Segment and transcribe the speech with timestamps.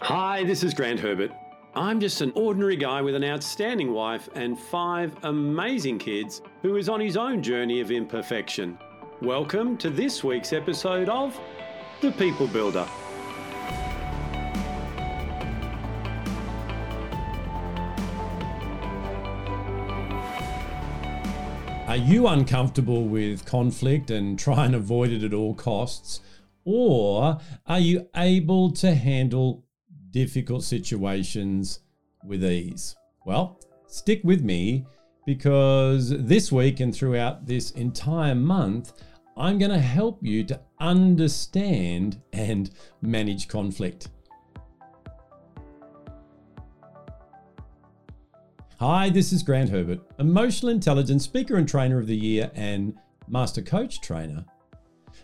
[0.00, 1.32] Hi, this is Grant Herbert.
[1.74, 6.88] I'm just an ordinary guy with an outstanding wife and five amazing kids who is
[6.88, 8.78] on his own journey of imperfection.
[9.20, 11.38] Welcome to this week's episode of
[12.00, 12.86] The People Builder.
[21.88, 26.20] Are you uncomfortable with conflict and try and avoid it at all costs?
[26.64, 29.64] Or are you able to handle
[30.18, 31.78] difficult situations
[32.24, 32.96] with ease?
[33.24, 34.84] Well, stick with me
[35.24, 38.94] because this week and throughout this entire month,
[39.36, 42.68] I'm going to help you to understand and
[43.00, 44.08] manage conflict.
[48.80, 52.98] Hi, this is Grant Herbert, emotional intelligence speaker and trainer of the year and
[53.28, 54.44] master coach trainer.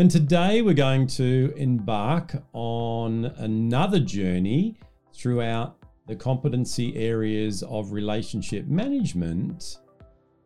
[0.00, 4.78] And today we're going to embark on another journey
[5.14, 9.78] throughout the competency areas of relationship management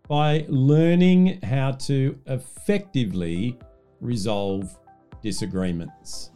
[0.08, 3.58] by learning how to effectively
[4.00, 4.78] resolve
[5.22, 6.30] disagreements.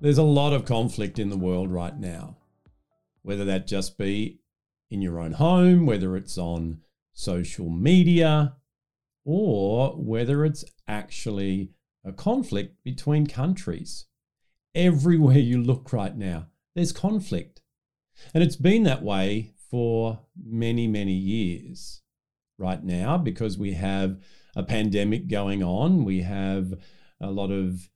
[0.00, 2.36] There's a lot of conflict in the world right now,
[3.22, 4.40] whether that just be
[4.90, 6.80] in your own home, whether it's on
[7.12, 8.56] social media,
[9.24, 11.70] or whether it's actually
[12.04, 14.06] a conflict between countries.
[14.74, 17.60] Everywhere you look right now, there's conflict.
[18.34, 22.02] And it's been that way for many, many years.
[22.58, 24.20] Right now, because we have
[24.54, 26.74] a pandemic going on, we have
[27.20, 27.90] a lot of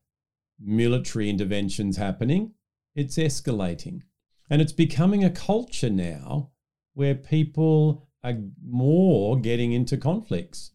[0.58, 2.52] military interventions happening,
[2.94, 4.00] it's escalating.
[4.48, 6.50] And it's becoming a culture now
[6.94, 10.72] where people are more getting into conflicts.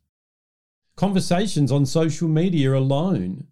[1.02, 3.48] Conversations on social media alone,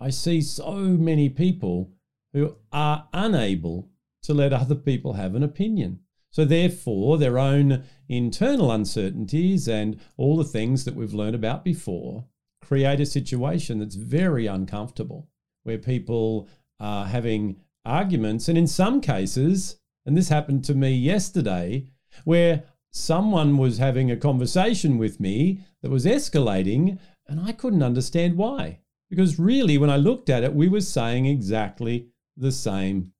[0.00, 1.92] I see so many people
[2.32, 3.88] who are unable
[4.22, 6.00] to let other people have an opinion.
[6.32, 12.24] So, therefore, their own internal uncertainties and all the things that we've learned about before
[12.64, 15.28] create a situation that's very uncomfortable
[15.62, 16.48] where people
[16.80, 18.48] are having arguments.
[18.48, 21.92] And in some cases, and this happened to me yesterday,
[22.24, 28.36] where someone was having a conversation with me that was escalating, and I couldn't understand
[28.36, 28.80] why.
[29.10, 33.12] Because really, when I looked at it, we were saying exactly the same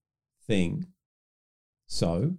[0.46, 0.86] thing.
[1.86, 2.36] So,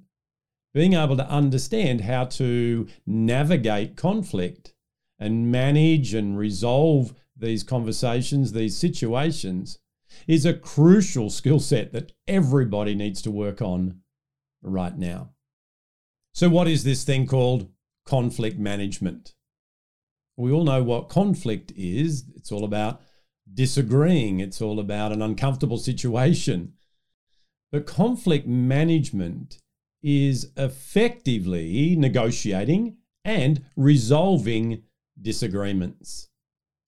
[0.73, 4.73] being able to understand how to navigate conflict
[5.17, 9.79] and manage and resolve these conversations, these situations,
[10.27, 14.01] is a crucial skill set that everybody needs to work on
[14.61, 15.31] right now.
[16.33, 17.67] So, what is this thing called
[18.05, 19.33] conflict management?
[20.37, 22.23] We all know what conflict is.
[22.35, 23.01] It's all about
[23.53, 26.73] disagreeing, it's all about an uncomfortable situation.
[27.71, 29.59] But conflict management
[30.01, 34.83] is effectively negotiating and resolving
[35.21, 36.29] disagreements.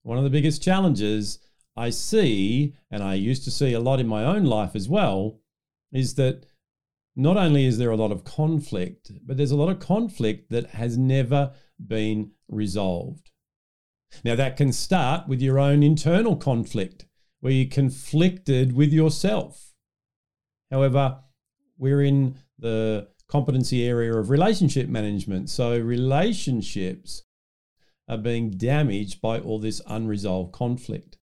[0.02, 1.38] One of the biggest challenges
[1.76, 5.40] I see, and I used to see a lot in my own life as well,
[5.92, 6.46] is that
[7.14, 10.70] not only is there a lot of conflict, but there's a lot of conflict that
[10.70, 11.52] has never
[11.84, 13.30] been resolved.
[14.24, 17.06] Now, that can start with your own internal conflict,
[17.40, 19.72] where you're conflicted with yourself.
[20.70, 21.18] However,
[21.78, 25.50] we're in the competency area of relationship management.
[25.50, 27.22] So, relationships
[28.08, 31.16] are being damaged by all this unresolved conflict.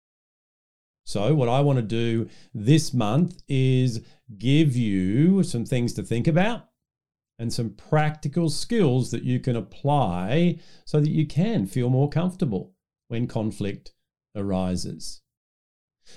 [1.07, 4.01] So, what I want to do this month is
[4.39, 6.69] give you some things to think about
[7.39, 12.75] and some practical skills that you can apply so that you can feel more comfortable
[13.07, 13.93] when conflict
[14.35, 15.23] arises.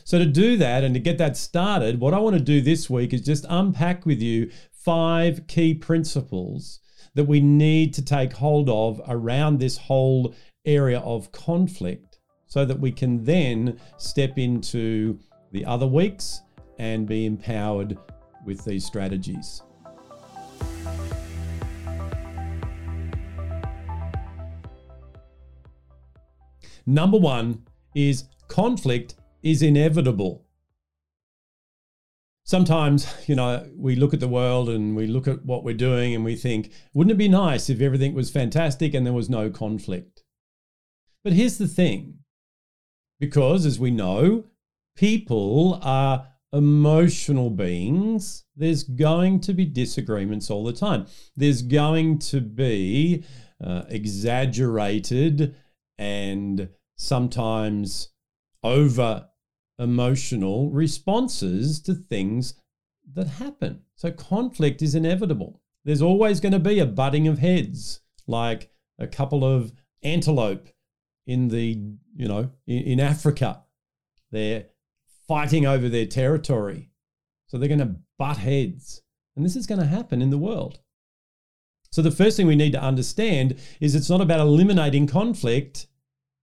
[0.05, 2.89] So, to do that and to get that started, what I want to do this
[2.89, 6.79] week is just unpack with you five key principles
[7.13, 10.33] that we need to take hold of around this whole
[10.65, 12.08] area of conflict
[12.49, 15.17] so that we can then step into
[15.51, 16.41] the other weeks
[16.79, 17.97] and be empowered
[18.45, 19.61] with these strategies.
[26.85, 30.45] Number one is conflict is inevitable.
[32.45, 36.15] Sometimes, you know, we look at the world and we look at what we're doing
[36.15, 39.51] and we think, wouldn't it be nice if everything was fantastic and there was no
[39.51, 40.23] conflict?
[41.23, 42.18] But here's the thing
[43.19, 44.45] because, as we know,
[44.95, 48.45] people are emotional beings.
[48.55, 51.05] There's going to be disagreements all the time.
[51.35, 53.23] There's going to be
[53.63, 55.55] uh, exaggerated
[55.97, 58.09] and sometimes
[58.63, 59.27] over
[59.77, 62.55] emotional responses to things
[63.13, 63.81] that happen.
[63.95, 65.61] So conflict is inevitable.
[65.85, 69.71] There's always going to be a butting of heads, like a couple of
[70.03, 70.69] antelope
[71.29, 71.79] in the,
[72.15, 73.61] you know, in, in Africa.
[74.31, 74.65] They're
[75.27, 76.89] fighting over their territory.
[77.45, 79.03] So they're going to butt heads.
[79.35, 80.79] And this is going to happen in the world.
[81.91, 85.85] So the first thing we need to understand is it's not about eliminating conflict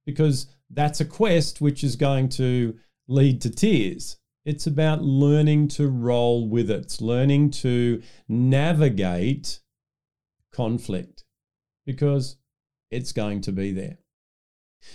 [0.05, 2.77] because that's a quest which is going to
[3.09, 4.19] lead to tears.
[4.45, 6.83] It's about learning to roll with it.
[6.83, 9.59] It's learning to navigate
[10.53, 11.25] conflict
[11.85, 12.37] because
[12.93, 13.99] it's going to be there.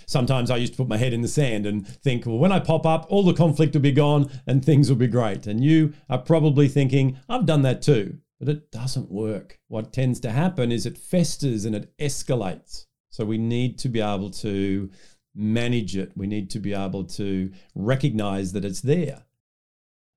[0.06, 2.60] Sometimes I used to put my head in the sand and think, well, when I
[2.60, 5.46] pop up, all the conflict will be gone and things will be great.
[5.46, 8.18] And you are probably thinking, I've done that too.
[8.38, 9.60] But it doesn't work.
[9.68, 12.86] What tends to happen is it festers and it escalates.
[13.10, 14.90] So we need to be able to
[15.34, 16.12] manage it.
[16.16, 19.24] We need to be able to recognize that it's there.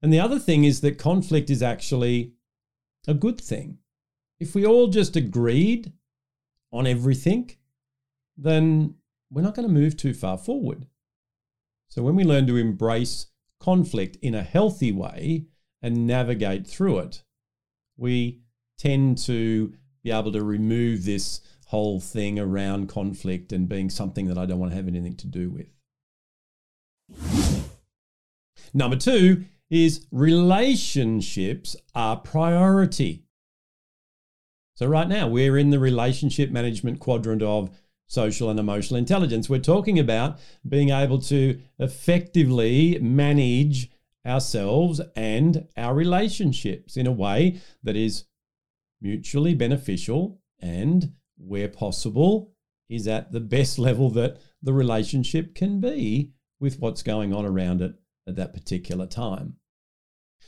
[0.01, 2.33] And the other thing is that conflict is actually
[3.07, 3.77] a good thing.
[4.39, 5.93] If we all just agreed
[6.71, 7.51] on everything,
[8.37, 8.95] then
[9.35, 10.87] we're not going to move too far forward.
[11.89, 13.27] So when we learn to embrace
[13.59, 15.47] conflict in a healthy way
[15.81, 17.23] and navigate through it,
[17.97, 18.39] we
[18.77, 19.73] tend to
[20.03, 24.59] be able to remove this whole thing around conflict and being something that I don't
[24.59, 25.67] want to have anything to do with.
[28.73, 33.25] Number two is relationships are priority.
[34.75, 37.69] So, right now, we're in the relationship management quadrant of
[38.07, 39.49] social and emotional intelligence.
[39.49, 43.89] We're talking about being able to effectively manage
[44.25, 48.25] ourselves and our relationships in a way that is
[49.01, 52.53] mutually beneficial and, where possible,
[52.89, 57.81] is at the best level that the relationship can be with what's going on around
[57.81, 57.95] it
[58.27, 59.55] at that particular time.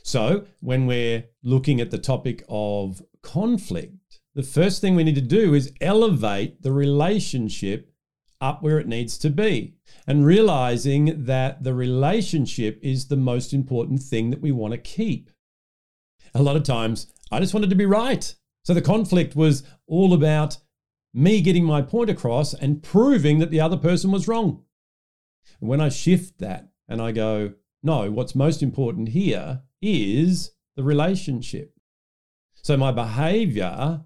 [0.02, 3.02] So, when we're looking at the topic of
[3.32, 7.92] conflict, the first thing we need to do is elevate the relationship
[8.40, 9.74] up where it needs to be
[10.06, 15.30] and realizing that the relationship is the most important thing that we want to keep.
[16.34, 18.34] A lot of times, I just wanted to be right.
[18.64, 20.58] So the conflict was all about
[21.12, 24.64] me getting my point across and proving that the other person was wrong.
[25.60, 30.82] And when I shift that and I go, no, what's most important here is the
[30.82, 31.77] relationship.
[32.62, 34.02] So my behavior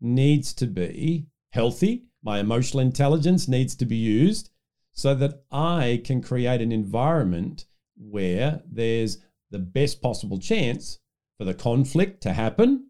[0.00, 4.50] needs to be healthy my emotional intelligence needs to be used
[4.92, 7.66] so that I can create an environment
[7.96, 9.18] where there's
[9.52, 10.98] the best possible chance
[11.38, 12.88] for the conflict to happen,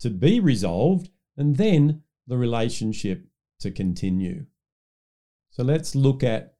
[0.00, 3.26] to be resolved, and then the relationship
[3.60, 4.46] to continue.
[5.50, 6.54] So let's look at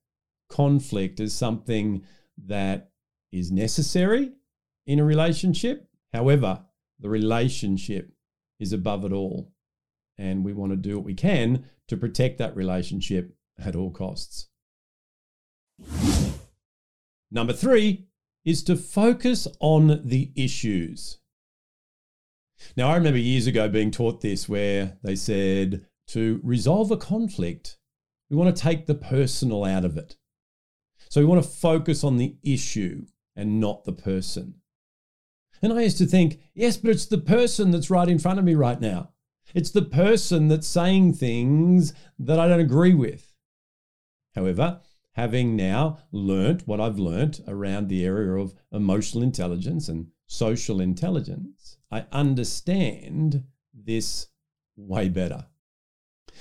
[0.51, 2.05] conflict as something
[2.45, 2.91] that
[3.33, 4.33] is necessary
[4.87, 5.89] in a relationship.
[6.13, 6.63] However,
[7.01, 8.13] the relationship
[8.59, 9.53] is above it all.
[10.17, 14.49] And we want to do what we can to protect that relationship at all costs.
[17.31, 18.07] Number three
[18.45, 21.19] is to focus on the issues.
[22.77, 27.77] Now, I remember years ago being taught this where they said to resolve a conflict,
[28.31, 30.17] we want to take the personal out of it.
[31.09, 34.58] So we want to focus on the issue and not the person.
[35.63, 38.45] And I used to think, yes, but it's the person that's right in front of
[38.45, 39.11] me right now.
[39.55, 43.33] It's the person that's saying things that I don't agree with.
[44.35, 44.81] However,
[45.13, 51.79] having now learnt what I've learnt around the area of emotional intelligence and social intelligence,
[51.91, 54.29] I understand this
[54.77, 55.47] way better.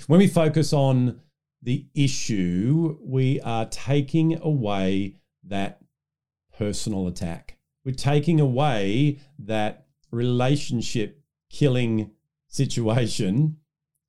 [0.05, 1.21] When we focus on
[1.61, 5.79] the issue, we are taking away that
[6.55, 7.56] personal attack.
[7.87, 12.11] We're taking away that relationship killing
[12.49, 13.59] situation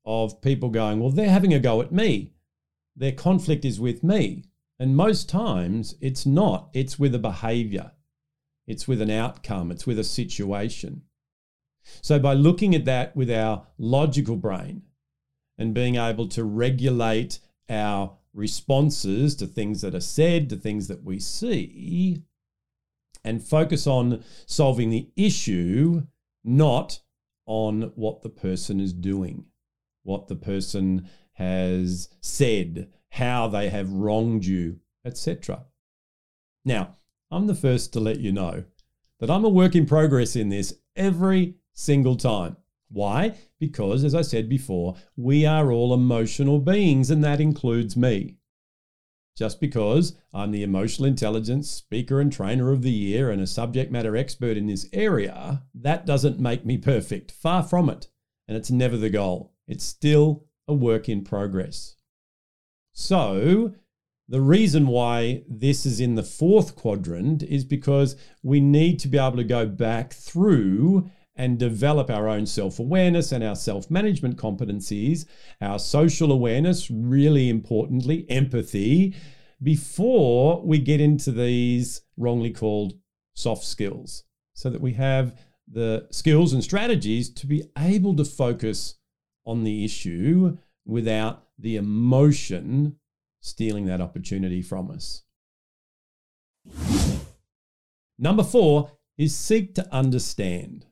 [0.05, 2.33] of people going, well, they're having a go at me.
[2.97, 4.43] Their conflict is with me.
[4.81, 7.93] And most times it's not, it's with a behavior,
[8.67, 11.03] it's with an outcome, it's with a situation.
[12.01, 14.83] So, by looking at that with our logical brain
[15.57, 17.39] and being able to regulate
[17.71, 22.25] our responses to things that are said, to things that we see,
[23.25, 26.07] and focus on solving the issue,
[26.45, 27.01] not
[27.47, 29.47] on what the person is doing,
[30.03, 35.65] what the person has said, how they have wronged you, etc.
[36.65, 36.97] Now,
[37.31, 38.65] I'm the first to let you know
[39.21, 42.57] that I'm a work in progress in this every single time.
[42.91, 43.37] Why?
[43.59, 48.37] Because, as I said before, we are all emotional beings, and that includes me.
[49.39, 53.93] Just because I'm the emotional intelligence speaker and trainer of the year and a subject
[53.93, 57.31] matter expert in this area, that doesn't make me perfect.
[57.31, 58.09] Far from it.
[58.49, 59.53] And it's never the goal.
[59.69, 61.95] It's still a work in progress.
[62.93, 63.75] So,
[64.27, 69.19] the reason why this is in the fourth quadrant is because we need to be
[69.19, 74.37] able to go back through and develop our own self awareness and our self management
[74.37, 75.25] competencies,
[75.61, 79.15] our social awareness, really importantly, empathy,
[79.63, 82.95] before we get into these wrongly called
[83.35, 85.39] soft skills, so that we have
[85.71, 88.97] the skills and strategies to be able to focus
[89.47, 92.97] on the issue without the emotion
[93.41, 95.23] stealing that opportunity from us.
[98.19, 100.87] Number four is seek to understand.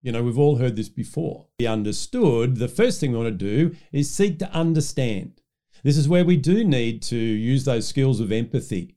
[0.00, 1.46] You know, we've all heard this before.
[1.58, 5.42] Be understood, the first thing we want to do is seek to understand.
[5.82, 8.96] This is where we do need to use those skills of empathy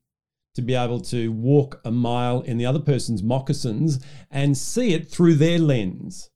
[0.53, 5.09] to be able to walk a mile in the other person's moccasins and see it
[5.09, 6.29] through their lens.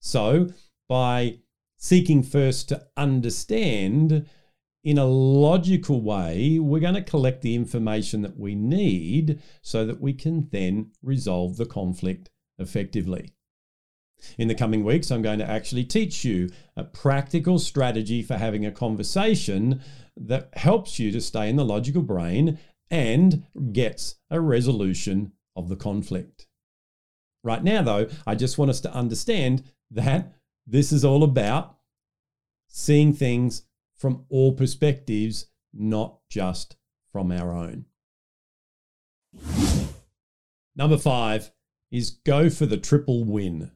[0.00, 0.48] So,
[0.88, 1.40] by
[1.76, 4.26] seeking first to understand
[4.84, 10.00] in a logical way, we're going to collect the information that we need so that
[10.00, 13.35] we can then resolve the conflict effectively.
[14.38, 18.64] In the coming weeks, I'm going to actually teach you a practical strategy for having
[18.64, 19.80] a conversation
[20.16, 22.58] that helps you to stay in the logical brain
[22.90, 26.46] and gets a resolution of the conflict.
[27.42, 30.32] Right now, though, I just want us to understand that
[30.66, 31.76] this is all about
[32.68, 33.62] seeing things
[33.96, 36.76] from all perspectives, not just
[37.12, 37.86] from our own.
[40.74, 41.52] Number five
[41.90, 43.70] is go for the triple win.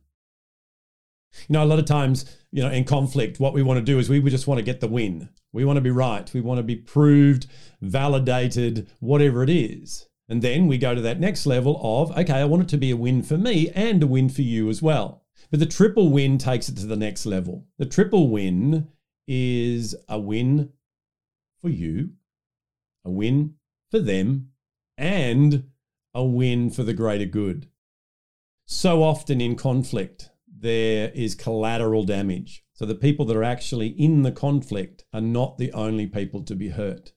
[1.48, 3.98] You know, a lot of times, you know, in conflict, what we want to do
[3.98, 5.28] is we just want to get the win.
[5.52, 6.32] We want to be right.
[6.32, 7.46] We want to be proved,
[7.80, 10.06] validated, whatever it is.
[10.28, 12.92] And then we go to that next level of, okay, I want it to be
[12.92, 15.24] a win for me and a win for you as well.
[15.50, 17.66] But the triple win takes it to the next level.
[17.78, 18.88] The triple win
[19.26, 20.72] is a win
[21.60, 22.10] for you,
[23.04, 23.54] a win
[23.90, 24.50] for them,
[24.96, 25.64] and
[26.14, 27.68] a win for the greater good.
[28.66, 30.29] So often in conflict,
[30.60, 32.62] there is collateral damage.
[32.74, 36.54] So the people that are actually in the conflict are not the only people to
[36.54, 37.12] be hurt.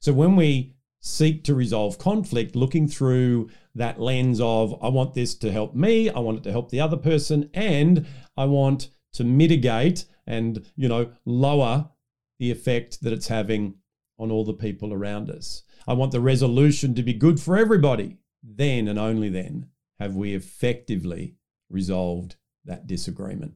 [0.00, 5.34] So when we seek to resolve conflict, looking through that lens of, I want this
[5.36, 9.24] to help me, I want it to help the other person, and I want to
[9.24, 11.90] mitigate and, you know, lower
[12.38, 13.74] the effect that it's having
[14.18, 15.62] on all the people around us.
[15.86, 18.18] I want the resolution to be good for everybody.
[18.42, 21.36] Then and only then have we effectively
[21.68, 23.54] resolved that disagreement.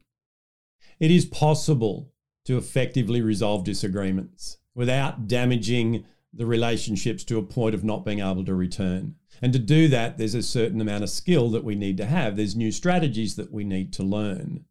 [1.00, 2.12] It is possible
[2.44, 8.44] to effectively resolve disagreements without damaging the relationships to a point of not being able
[8.44, 9.14] to return.
[9.40, 12.36] And to do that, there's a certain amount of skill that we need to have.
[12.36, 14.64] There's new strategies that we need to learn.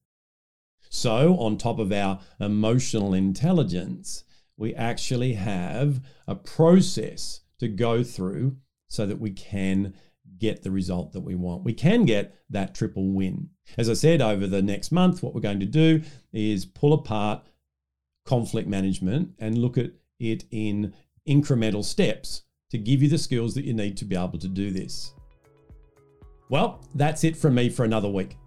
[0.90, 4.24] So, on top of our emotional intelligence,
[4.56, 9.94] we actually have a process to go through so that we can
[10.38, 11.64] get the result that we want.
[11.64, 13.50] We can get that triple win.
[13.78, 17.46] As I said, over the next month, what we're going to do is pull apart
[18.26, 20.94] conflict management and look at it in
[21.28, 24.72] incremental steps to give you the skills that you need to be able to do
[24.72, 25.14] this.
[26.50, 28.38] Well, that's it from me for another week.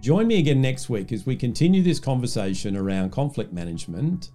[0.00, 4.30] Join me again next week as we continue this conversation around conflict management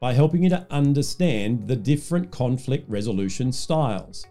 [0.00, 4.26] by helping you to understand the different conflict resolution styles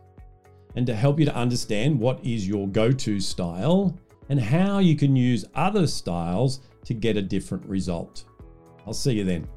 [0.75, 3.97] and to help you to understand what is your go to style
[4.29, 8.25] and how you can use other styles to get a different result.
[8.85, 9.47] I'll see you then.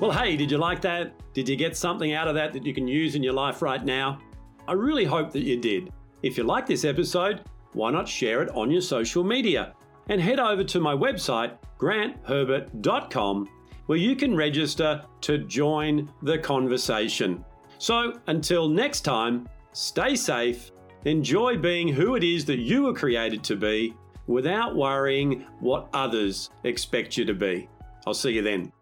[0.00, 1.12] Well, hey, did you like that?
[1.34, 3.84] Did you get something out of that that you can use in your life right
[3.84, 4.20] now?
[4.66, 5.92] I really hope that you did.
[6.22, 7.42] If you like this episode,
[7.72, 9.74] why not share it on your social media?
[10.08, 13.48] And head over to my website, grantherbert.com,
[13.86, 17.44] where you can register to join the conversation.
[17.78, 20.72] So until next time, stay safe,
[21.04, 23.94] enjoy being who it is that you were created to be
[24.26, 27.68] without worrying what others expect you to be.
[28.06, 28.72] I'll see you then.